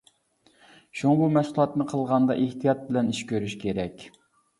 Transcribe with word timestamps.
شۇڭا 1.01 1.11
بۇ 1.19 1.27
مەشغۇلاتنى 1.35 1.87
قىلغاندا 1.91 2.37
ئېھتىيات 2.45 2.81
بىلەن 2.87 3.13
ئىش 3.13 3.21
كۆرۈش 3.33 3.55
كېرەك. 3.65 4.07